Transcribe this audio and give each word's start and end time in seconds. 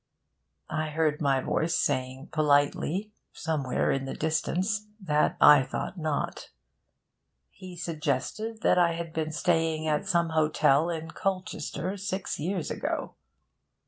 I 0.71 0.89
heard 0.89 1.21
my 1.21 1.41
voice 1.41 1.75
saying 1.75 2.29
politely, 2.31 3.11
somewhere 3.33 3.91
in 3.91 4.05
the 4.05 4.15
distance, 4.15 4.87
that 4.99 5.37
I 5.39 5.61
thought 5.61 5.95
not. 5.95 6.49
He 7.51 7.75
suggested 7.77 8.61
that 8.63 8.79
I 8.79 8.93
had 8.93 9.13
been 9.13 9.31
staying 9.31 9.87
at 9.87 10.07
some 10.07 10.29
hotel 10.29 10.89
in 10.89 11.11
Colchester 11.11 11.97
six 11.97 12.39
years 12.39 12.71
ago. 12.71 13.13